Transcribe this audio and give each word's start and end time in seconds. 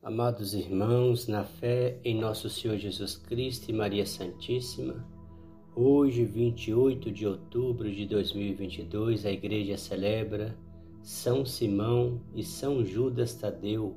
Amados 0.00 0.54
irmãos, 0.54 1.26
na 1.26 1.42
fé 1.42 1.98
em 2.04 2.14
nosso 2.14 2.48
Senhor 2.48 2.78
Jesus 2.78 3.16
Cristo 3.16 3.68
e 3.68 3.72
Maria 3.72 4.06
Santíssima, 4.06 5.04
hoje, 5.74 6.24
28 6.24 7.10
de 7.10 7.26
outubro 7.26 7.92
de 7.92 8.06
2022, 8.06 9.26
a 9.26 9.32
Igreja 9.32 9.76
celebra 9.76 10.56
São 11.02 11.44
Simão 11.44 12.20
e 12.32 12.44
São 12.44 12.84
Judas 12.84 13.34
Tadeu, 13.34 13.96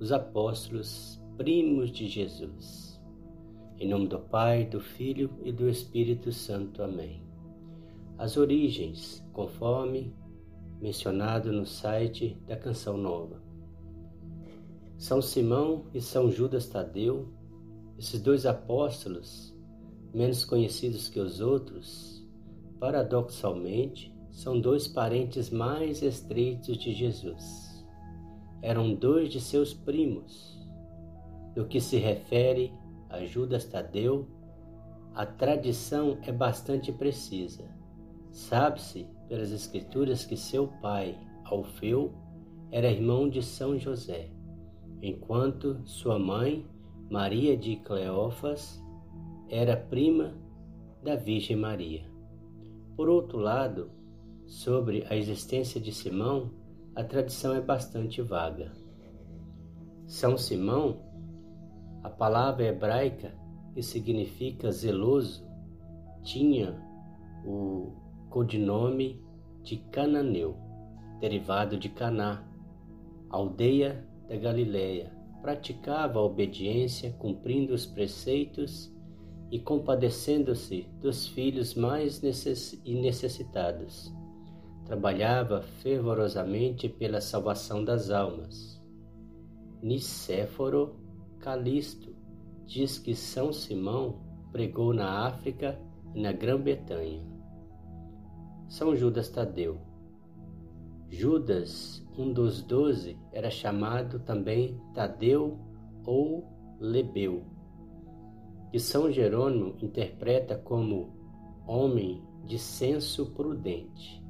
os 0.00 0.10
apóstolos 0.10 1.22
primos 1.36 1.92
de 1.92 2.08
Jesus. 2.08 3.00
Em 3.78 3.88
nome 3.88 4.08
do 4.08 4.18
Pai, 4.18 4.64
do 4.64 4.80
Filho 4.80 5.30
e 5.44 5.52
do 5.52 5.68
Espírito 5.68 6.32
Santo. 6.32 6.82
Amém. 6.82 7.22
As 8.18 8.36
origens, 8.36 9.24
conforme 9.32 10.12
mencionado 10.80 11.52
no 11.52 11.64
site 11.64 12.36
da 12.48 12.56
Canção 12.56 12.96
Nova. 12.96 13.45
São 14.98 15.20
Simão 15.20 15.84
e 15.92 16.00
São 16.00 16.30
Judas 16.30 16.68
Tadeu, 16.68 17.28
esses 17.98 18.18
dois 18.18 18.46
apóstolos, 18.46 19.54
menos 20.12 20.42
conhecidos 20.42 21.06
que 21.10 21.20
os 21.20 21.38
outros, 21.38 22.26
paradoxalmente, 22.80 24.16
são 24.30 24.58
dois 24.58 24.88
parentes 24.88 25.50
mais 25.50 26.02
estreitos 26.02 26.78
de 26.78 26.94
Jesus. 26.94 27.86
Eram 28.62 28.94
dois 28.94 29.30
de 29.30 29.38
seus 29.38 29.74
primos. 29.74 30.66
No 31.54 31.66
que 31.66 31.78
se 31.78 31.98
refere 31.98 32.72
a 33.10 33.22
Judas 33.26 33.66
Tadeu, 33.66 34.26
a 35.14 35.26
tradição 35.26 36.18
é 36.22 36.32
bastante 36.32 36.90
precisa. 36.90 37.68
Sabe-se 38.32 39.06
pelas 39.28 39.52
Escrituras 39.52 40.24
que 40.24 40.38
seu 40.38 40.68
pai, 40.80 41.18
Alfeu, 41.44 42.14
era 42.70 42.90
irmão 42.90 43.28
de 43.28 43.42
São 43.42 43.78
José 43.78 44.35
enquanto 45.02 45.80
sua 45.84 46.18
mãe, 46.18 46.66
Maria 47.10 47.56
de 47.56 47.76
Cleófas, 47.76 48.82
era 49.48 49.76
prima 49.76 50.34
da 51.02 51.14
Virgem 51.14 51.56
Maria. 51.56 52.04
Por 52.96 53.08
outro 53.08 53.38
lado, 53.38 53.90
sobre 54.46 55.04
a 55.08 55.16
existência 55.16 55.80
de 55.80 55.92
Simão, 55.92 56.50
a 56.94 57.04
tradição 57.04 57.54
é 57.54 57.60
bastante 57.60 58.22
vaga. 58.22 58.72
São 60.06 60.36
Simão, 60.36 61.00
a 62.02 62.08
palavra 62.08 62.64
hebraica 62.64 63.34
que 63.74 63.82
significa 63.82 64.72
zeloso, 64.72 65.46
tinha 66.22 66.82
o 67.44 67.92
codinome 68.30 69.22
de 69.62 69.76
Cananeu, 69.76 70.56
derivado 71.20 71.76
de 71.76 71.88
Caná, 71.88 72.42
aldeia 73.28 74.06
da 74.28 74.36
Galiléia, 74.36 75.12
praticava 75.40 76.18
a 76.18 76.22
obediência, 76.22 77.12
cumprindo 77.18 77.72
os 77.72 77.86
preceitos 77.86 78.92
e 79.50 79.58
compadecendo-se 79.60 80.88
dos 81.00 81.28
filhos 81.28 81.74
mais 81.74 82.20
necessitados. 82.20 84.12
Trabalhava 84.84 85.62
fervorosamente 85.62 86.88
pela 86.88 87.20
salvação 87.20 87.84
das 87.84 88.10
almas. 88.10 88.82
Nicéforo 89.82 90.96
Calisto 91.38 92.14
diz 92.64 92.98
que 92.98 93.14
São 93.14 93.52
Simão 93.52 94.20
pregou 94.50 94.92
na 94.92 95.26
África 95.26 95.78
e 96.14 96.20
na 96.20 96.32
Grã-Bretanha. 96.32 97.24
São 98.68 98.96
Judas 98.96 99.28
Tadeu 99.28 99.85
Judas, 101.08 102.04
um 102.18 102.32
dos 102.32 102.62
doze, 102.62 103.16
era 103.32 103.48
chamado 103.48 104.18
também 104.18 104.80
Tadeu 104.92 105.58
ou 106.04 106.44
Lebeu, 106.80 107.44
que 108.70 108.78
São 108.78 109.10
Jerônimo 109.10 109.76
interpreta 109.80 110.56
como 110.56 111.14
homem 111.66 112.22
de 112.44 112.58
senso 112.58 113.26
prudente. 113.32 114.22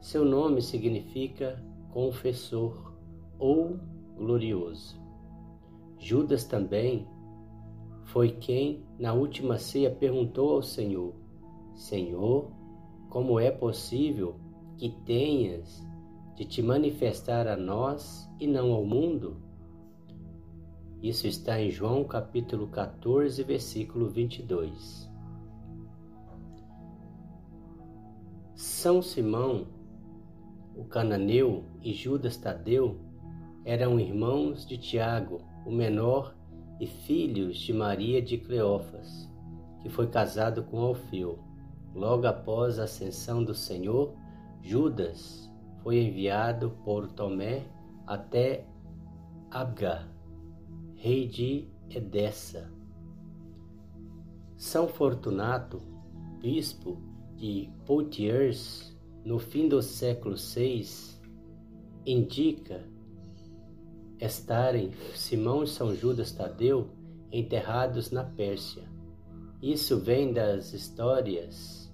Seu 0.00 0.24
nome 0.24 0.60
significa 0.60 1.62
confessor 1.90 2.94
ou 3.38 3.78
glorioso. 4.16 5.00
Judas 5.98 6.44
também 6.44 7.08
foi 8.04 8.30
quem, 8.32 8.84
na 8.98 9.12
última 9.14 9.58
ceia, 9.58 9.90
perguntou 9.90 10.52
ao 10.52 10.62
Senhor: 10.62 11.14
Senhor, 11.74 12.50
como 13.08 13.40
é 13.40 13.50
possível 13.50 14.36
que 14.78 14.90
tenhas 15.04 15.84
de 16.36 16.44
te 16.44 16.62
manifestar 16.62 17.48
a 17.48 17.56
nós 17.56 18.30
e 18.38 18.46
não 18.46 18.72
ao 18.72 18.84
mundo? 18.84 19.42
Isso 21.02 21.26
está 21.26 21.60
em 21.60 21.70
João 21.70 22.04
capítulo 22.04 22.68
14, 22.68 23.42
versículo 23.42 24.08
22. 24.08 25.10
São 28.54 29.02
Simão, 29.02 29.66
o 30.76 30.84
cananeu, 30.84 31.64
e 31.82 31.92
Judas 31.92 32.36
Tadeu 32.36 33.00
eram 33.64 33.98
irmãos 33.98 34.64
de 34.66 34.78
Tiago, 34.78 35.40
o 35.66 35.70
menor, 35.70 36.34
e 36.80 36.86
filhos 36.86 37.56
de 37.58 37.72
Maria 37.72 38.22
de 38.22 38.38
Cleófas, 38.38 39.28
que 39.82 39.88
foi 39.88 40.06
casado 40.06 40.62
com 40.62 40.80
Alfeu. 40.80 41.40
Logo 41.94 42.26
após 42.26 42.78
a 42.78 42.84
ascensão 42.84 43.42
do 43.42 43.54
Senhor, 43.54 44.14
Judas 44.62 45.50
foi 45.82 46.02
enviado 46.02 46.70
por 46.84 47.10
Tomé 47.12 47.66
até 48.06 48.66
Abgar, 49.50 50.06
rei 50.94 51.26
de 51.26 51.68
Edessa. 51.88 52.70
São 54.56 54.88
Fortunato, 54.88 55.80
bispo 56.40 56.98
de 57.36 57.70
Poitiers, 57.86 58.94
no 59.24 59.38
fim 59.38 59.68
do 59.68 59.80
século 59.80 60.36
VI, 60.36 60.84
indica 62.04 62.84
estarem 64.20 64.92
Simão 65.14 65.62
e 65.62 65.66
São 65.66 65.94
Judas 65.94 66.32
Tadeu 66.32 66.90
enterrados 67.30 68.10
na 68.10 68.24
Pérsia. 68.24 68.82
Isso 69.62 69.98
vem 69.98 70.32
das 70.32 70.72
histórias 70.72 71.92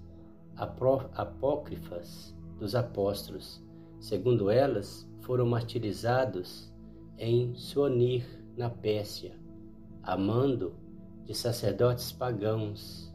apócrifas 0.57 2.34
dos 2.57 2.75
apóstolos. 2.75 3.63
Segundo 3.99 4.49
elas, 4.49 5.09
foram 5.21 5.45
martirizados 5.45 6.71
em 7.17 7.53
Suanir, 7.55 8.25
na 8.55 8.69
Pérsia, 8.69 9.37
a 10.01 10.17
mando 10.17 10.75
de 11.25 11.33
sacerdotes 11.33 12.11
pagãos 12.11 13.13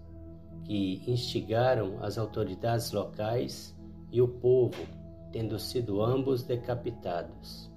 que 0.65 1.03
instigaram 1.11 1.97
as 2.03 2.19
autoridades 2.19 2.93
locais 2.93 3.75
e 4.13 4.21
o 4.21 4.29
povo, 4.29 4.87
tendo 5.33 5.59
sido 5.59 6.03
ambos 6.03 6.43
decapitados. 6.43 7.71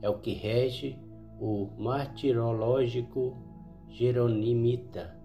É 0.00 0.08
o 0.08 0.18
que 0.18 0.32
rege 0.32 0.98
o 1.40 1.68
martirológico 1.76 3.36
Jeronimita. 3.88 5.16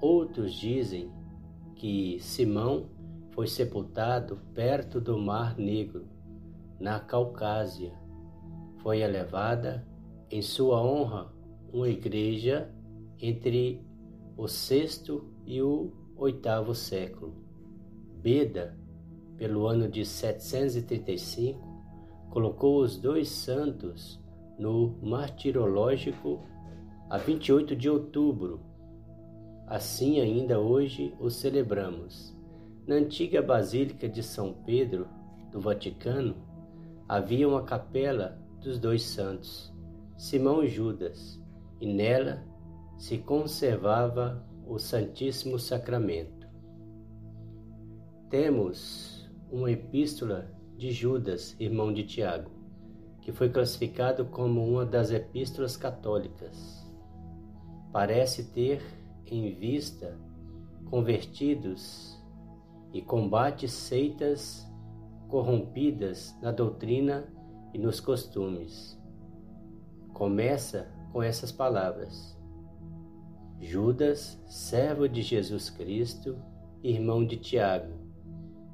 Outros 0.00 0.54
dizem 0.54 1.10
que 1.76 2.18
Simão 2.20 2.86
foi 3.32 3.46
sepultado 3.46 4.38
perto 4.54 5.00
do 5.00 5.18
Mar 5.18 5.56
Negro, 5.56 6.06
na 6.78 7.00
Caucásia. 7.00 7.92
Foi 8.82 9.00
elevada 9.00 9.86
em 10.30 10.42
sua 10.42 10.82
honra 10.82 11.32
uma 11.72 11.88
igreja 11.88 12.70
entre 13.18 13.82
o 14.36 14.46
sexto 14.46 15.32
e 15.46 15.62
o 15.62 15.92
oitavo 16.16 16.74
século. 16.74 17.34
Beda, 18.20 18.78
pelo 19.36 19.66
ano 19.66 19.88
de 19.88 20.04
735, 20.04 21.58
colocou 22.28 22.80
os 22.82 22.98
dois 22.98 23.28
santos 23.28 24.20
no 24.58 24.98
martirológico 25.02 26.40
a 27.08 27.16
28 27.16 27.74
de 27.74 27.88
outubro. 27.88 28.60
Assim 29.66 30.20
ainda 30.20 30.60
hoje 30.60 31.14
o 31.18 31.30
celebramos. 31.30 32.41
Na 32.84 32.96
antiga 32.96 33.40
Basílica 33.40 34.08
de 34.08 34.24
São 34.24 34.52
Pedro 34.52 35.06
do 35.52 35.60
Vaticano 35.60 36.34
havia 37.08 37.48
uma 37.48 37.62
capela 37.62 38.36
dos 38.60 38.76
dois 38.78 39.02
santos, 39.02 39.72
Simão 40.18 40.64
e 40.64 40.68
Judas, 40.68 41.40
e 41.80 41.86
nela 41.86 42.42
se 42.98 43.18
conservava 43.18 44.44
o 44.66 44.78
Santíssimo 44.78 45.60
Sacramento. 45.60 46.48
Temos 48.28 49.30
uma 49.48 49.70
epístola 49.70 50.50
de 50.76 50.90
Judas, 50.90 51.54
irmão 51.60 51.92
de 51.92 52.02
Tiago, 52.02 52.50
que 53.20 53.30
foi 53.30 53.48
classificado 53.48 54.24
como 54.24 54.66
uma 54.66 54.84
das 54.84 55.12
epístolas 55.12 55.76
católicas. 55.76 56.84
Parece 57.92 58.50
ter 58.50 58.82
em 59.26 59.54
vista 59.54 60.18
convertidos 60.86 62.21
e 62.92 63.00
combate 63.00 63.68
seitas 63.68 64.70
corrompidas 65.28 66.36
na 66.42 66.52
doutrina 66.52 67.26
e 67.72 67.78
nos 67.78 68.00
costumes. 68.00 69.00
começa 70.12 70.92
com 71.10 71.22
essas 71.22 71.50
palavras: 71.50 72.38
Judas, 73.60 74.38
servo 74.46 75.08
de 75.08 75.22
Jesus 75.22 75.70
Cristo, 75.70 76.36
irmão 76.82 77.24
de 77.24 77.36
Tiago, 77.36 77.94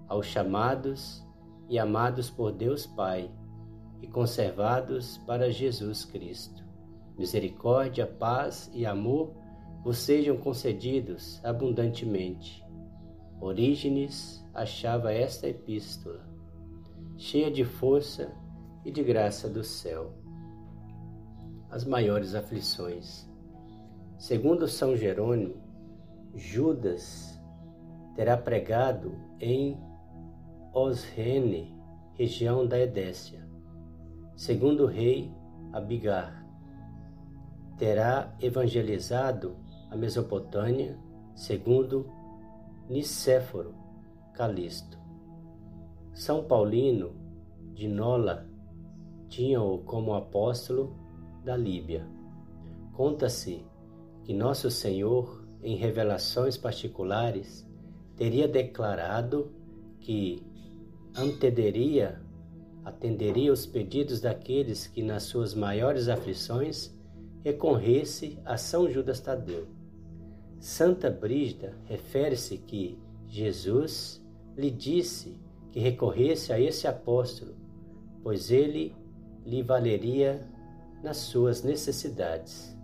aos 0.08 0.26
chamados 0.26 1.24
e 1.68 1.78
amados 1.78 2.28
por 2.28 2.50
Deus 2.52 2.86
Pai 2.86 3.30
e 4.02 4.06
conservados 4.06 5.18
para 5.18 5.50
Jesus 5.50 6.04
Cristo. 6.04 6.64
Misericórdia, 7.16 8.06
paz 8.06 8.70
e 8.72 8.86
amor 8.86 9.34
vos 9.84 9.98
sejam 9.98 10.36
concedidos 10.36 11.44
abundantemente. 11.44 12.64
Orígenes 13.40 14.44
achava 14.52 15.12
esta 15.12 15.48
epístola, 15.48 16.28
cheia 17.16 17.50
de 17.50 17.64
força 17.64 18.32
e 18.84 18.90
de 18.90 19.02
graça 19.02 19.48
do 19.48 19.62
céu. 19.62 20.12
As 21.70 21.84
maiores 21.84 22.34
aflições. 22.34 23.28
Segundo 24.18 24.66
São 24.66 24.96
Jerônimo, 24.96 25.54
Judas 26.34 27.40
terá 28.16 28.36
pregado 28.36 29.14
em 29.38 29.78
Osrene, 30.72 31.76
região 32.14 32.66
da 32.66 32.78
Edécia. 32.80 33.46
Segundo 34.34 34.84
o 34.84 34.86
rei 34.86 35.32
Abigar, 35.72 36.44
terá 37.76 38.34
evangelizado 38.40 39.56
a 39.90 39.96
Mesopotâmia, 39.96 40.98
segundo 41.34 42.10
Nicéforo 42.88 43.74
Calisto. 44.32 44.98
São 46.14 46.42
Paulino 46.42 47.14
de 47.74 47.86
Nola 47.86 48.48
tinha-o 49.28 49.80
como 49.80 50.14
apóstolo 50.14 50.96
da 51.44 51.54
Líbia. 51.54 52.08
Conta-se 52.94 53.62
que 54.24 54.32
Nosso 54.32 54.70
Senhor, 54.70 55.46
em 55.62 55.76
revelações 55.76 56.56
particulares, 56.56 57.68
teria 58.16 58.48
declarado 58.48 59.52
que 60.00 60.42
antederia, 61.14 62.22
atenderia 62.86 63.52
os 63.52 63.66
pedidos 63.66 64.22
daqueles 64.22 64.86
que, 64.86 65.02
nas 65.02 65.24
suas 65.24 65.52
maiores 65.52 66.08
aflições, 66.08 66.96
recorresse 67.44 68.38
a 68.46 68.56
São 68.56 68.90
Judas 68.90 69.20
Tadeu 69.20 69.77
Santa 70.60 71.08
Brígida 71.10 71.74
refere-se 71.86 72.58
que 72.58 72.98
Jesus 73.28 74.20
lhe 74.56 74.70
disse 74.70 75.38
que 75.70 75.78
recorresse 75.78 76.52
a 76.52 76.60
esse 76.60 76.86
apóstolo, 76.86 77.54
pois 78.22 78.50
ele 78.50 78.94
lhe 79.44 79.62
valeria 79.62 80.44
nas 81.02 81.18
suas 81.18 81.62
necessidades. 81.62 82.76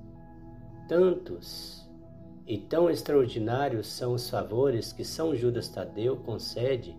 Tantos 0.88 1.84
e 2.46 2.58
tão 2.58 2.88
extraordinários 2.88 3.88
são 3.88 4.14
os 4.14 4.28
favores 4.30 4.92
que 4.92 5.04
São 5.04 5.34
Judas 5.34 5.68
Tadeu 5.68 6.16
concede 6.18 6.96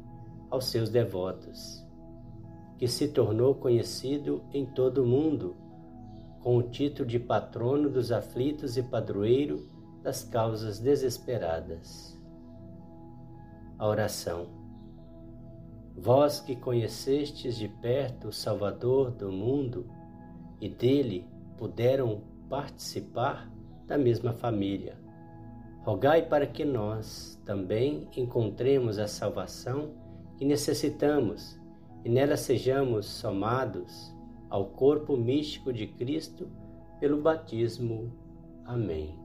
aos 0.49 0.65
seus 0.65 0.89
devotos, 0.89 1.85
que 2.77 2.87
se 2.87 3.07
tornou 3.07 3.55
conhecido 3.55 4.43
em 4.53 4.65
todo 4.65 5.03
o 5.03 5.07
mundo 5.07 5.55
com 6.41 6.57
o 6.57 6.63
título 6.63 7.07
de 7.07 7.19
patrono 7.19 7.89
dos 7.89 8.11
aflitos 8.11 8.75
e 8.75 8.83
padroeiro 8.83 9.74
das 10.05 10.23
causas 10.23 10.77
desesperadas. 10.77 12.15
A 13.75 13.87
oração. 13.87 14.45
Vós 15.97 16.39
que 16.39 16.55
conhecestes 16.55 17.57
de 17.57 17.67
perto 17.67 18.27
o 18.27 18.31
Salvador 18.31 19.09
do 19.09 19.31
mundo 19.31 19.89
e 20.61 20.69
dele 20.69 21.27
puderam 21.57 22.21
participar 22.47 23.51
da 23.87 23.97
mesma 23.97 24.31
família, 24.31 24.95
rogai 25.83 26.21
para 26.21 26.45
que 26.45 26.63
nós 26.63 27.41
também 27.43 28.07
encontremos 28.15 28.99
a 28.99 29.07
salvação 29.07 29.91
que 30.37 30.45
necessitamos 30.45 31.59
e 32.03 32.09
nela 32.09 32.37
sejamos 32.37 33.07
somados 33.07 34.15
ao 34.51 34.67
corpo 34.67 35.17
místico 35.17 35.73
de 35.73 35.87
Cristo 35.87 36.47
pelo 36.99 37.19
batismo. 37.21 38.13
Amém. 38.65 39.24